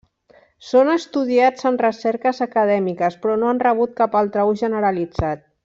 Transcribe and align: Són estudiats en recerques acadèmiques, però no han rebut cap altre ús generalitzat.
Són 0.69 0.87
estudiats 0.93 1.67
en 1.71 1.77
recerques 1.83 2.41
acadèmiques, 2.47 3.19
però 3.27 3.37
no 3.43 3.53
han 3.53 3.63
rebut 3.69 3.95
cap 4.03 4.19
altre 4.23 4.51
ús 4.55 4.65
generalitzat. 4.67 5.49